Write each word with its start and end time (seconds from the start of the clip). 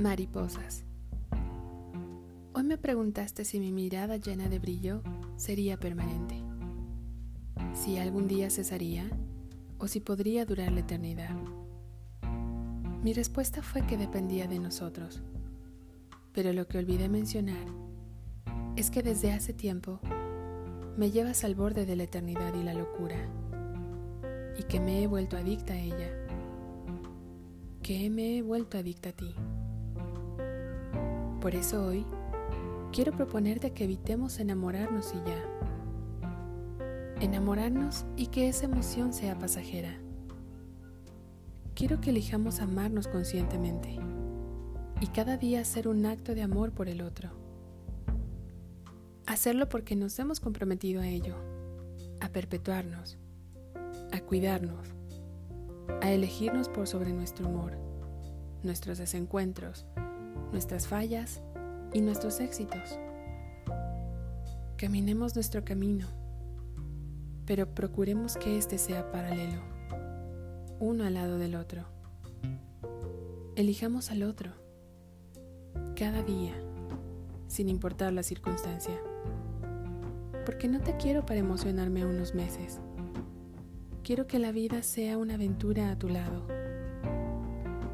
Mariposas. 0.00 0.84
Hoy 2.54 2.62
me 2.64 2.78
preguntaste 2.78 3.44
si 3.44 3.60
mi 3.60 3.70
mirada 3.70 4.16
llena 4.16 4.48
de 4.48 4.58
brillo 4.58 5.02
sería 5.36 5.78
permanente, 5.78 6.36
si 7.74 7.98
algún 7.98 8.26
día 8.26 8.48
cesaría 8.48 9.10
o 9.76 9.88
si 9.88 10.00
podría 10.00 10.46
durar 10.46 10.72
la 10.72 10.80
eternidad. 10.80 11.36
Mi 13.02 13.12
respuesta 13.12 13.60
fue 13.60 13.86
que 13.86 13.98
dependía 13.98 14.46
de 14.46 14.58
nosotros, 14.58 15.22
pero 16.32 16.54
lo 16.54 16.66
que 16.66 16.78
olvidé 16.78 17.10
mencionar 17.10 17.66
es 18.76 18.90
que 18.90 19.02
desde 19.02 19.32
hace 19.32 19.52
tiempo 19.52 20.00
me 20.96 21.10
llevas 21.10 21.44
al 21.44 21.54
borde 21.54 21.84
de 21.84 21.96
la 21.96 22.04
eternidad 22.04 22.54
y 22.54 22.62
la 22.62 22.72
locura, 22.72 23.18
y 24.58 24.62
que 24.62 24.80
me 24.80 25.02
he 25.02 25.06
vuelto 25.06 25.36
adicta 25.36 25.74
a 25.74 25.78
ella, 25.78 26.10
que 27.82 28.08
me 28.08 28.38
he 28.38 28.42
vuelto 28.42 28.78
adicta 28.78 29.10
a 29.10 29.12
ti. 29.12 29.34
Por 31.40 31.54
eso 31.54 31.86
hoy 31.86 32.04
quiero 32.92 33.12
proponerte 33.12 33.72
que 33.72 33.84
evitemos 33.84 34.38
enamorarnos 34.40 35.14
y 35.14 35.26
ya. 35.26 35.42
Enamorarnos 37.20 38.04
y 38.14 38.26
que 38.26 38.48
esa 38.48 38.66
emoción 38.66 39.14
sea 39.14 39.38
pasajera. 39.38 39.98
Quiero 41.74 41.98
que 42.02 42.10
elijamos 42.10 42.60
amarnos 42.60 43.08
conscientemente 43.08 43.98
y 45.00 45.06
cada 45.06 45.38
día 45.38 45.62
hacer 45.62 45.88
un 45.88 46.04
acto 46.04 46.34
de 46.34 46.42
amor 46.42 46.72
por 46.72 46.90
el 46.90 47.00
otro. 47.00 47.30
Hacerlo 49.24 49.66
porque 49.70 49.96
nos 49.96 50.18
hemos 50.18 50.40
comprometido 50.40 51.00
a 51.00 51.08
ello, 51.08 51.36
a 52.20 52.28
perpetuarnos, 52.28 53.16
a 54.12 54.20
cuidarnos, 54.20 54.88
a 56.02 56.10
elegirnos 56.10 56.68
por 56.68 56.86
sobre 56.86 57.14
nuestro 57.14 57.48
humor, 57.48 57.78
nuestros 58.62 58.98
desencuentros, 58.98 59.86
nuestras 60.52 60.86
fallas 60.86 61.40
y 61.92 62.00
nuestros 62.00 62.40
éxitos. 62.40 62.98
Caminemos 64.76 65.34
nuestro 65.34 65.64
camino, 65.64 66.06
pero 67.46 67.74
procuremos 67.74 68.36
que 68.36 68.56
éste 68.56 68.78
sea 68.78 69.10
paralelo, 69.10 69.60
uno 70.78 71.04
al 71.04 71.14
lado 71.14 71.38
del 71.38 71.54
otro. 71.54 71.84
Elijamos 73.56 74.10
al 74.10 74.22
otro, 74.22 74.52
cada 75.96 76.22
día, 76.22 76.54
sin 77.48 77.68
importar 77.68 78.12
la 78.12 78.22
circunstancia. 78.22 78.98
Porque 80.46 80.68
no 80.68 80.80
te 80.80 80.96
quiero 80.96 81.26
para 81.26 81.40
emocionarme 81.40 82.06
unos 82.06 82.34
meses. 82.34 82.80
Quiero 84.02 84.26
que 84.26 84.38
la 84.38 84.50
vida 84.50 84.82
sea 84.82 85.18
una 85.18 85.34
aventura 85.34 85.90
a 85.90 85.98
tu 85.98 86.08
lado, 86.08 86.46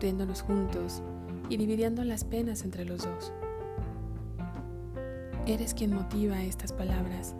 riéndonos 0.00 0.42
juntos 0.42 1.02
y 1.48 1.56
dividiendo 1.56 2.04
las 2.04 2.24
penas 2.24 2.62
entre 2.62 2.84
los 2.84 3.04
dos. 3.04 3.32
Eres 5.46 5.74
quien 5.74 5.94
motiva 5.94 6.42
estas 6.42 6.72
palabras 6.72 7.34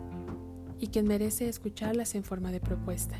y 0.79 0.87
quien 0.87 1.07
merece 1.07 1.49
escucharlas 1.49 2.15
en 2.15 2.23
forma 2.23 2.51
de 2.51 2.61
propuesta. 2.61 3.17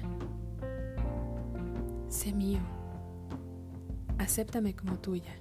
Sé 2.08 2.34
mío. 2.34 2.60
Acéptame 4.18 4.76
como 4.76 4.98
tuya. 5.00 5.36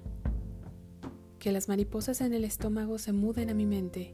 Que 1.39 1.51
las 1.51 1.69
mariposas 1.69 2.19
en 2.21 2.33
el 2.33 2.43
estómago 2.43 2.97
se 2.97 3.13
muden 3.13 3.49
a 3.49 3.53
mi 3.53 3.65
mente 3.65 4.13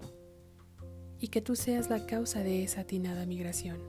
y 1.19 1.29
que 1.29 1.41
tú 1.41 1.55
seas 1.55 1.89
la 1.89 2.05
causa 2.05 2.43
de 2.43 2.63
esa 2.63 2.81
atinada 2.81 3.25
migración. 3.25 3.79